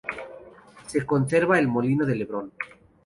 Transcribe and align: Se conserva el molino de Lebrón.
Se 0.87 1.05
conserva 1.05 1.59
el 1.59 1.67
molino 1.67 2.07
de 2.07 2.15
Lebrón. 2.15 2.51